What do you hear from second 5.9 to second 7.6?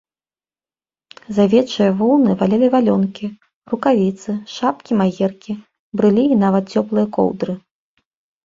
брылі і нават цёплыя коўдры.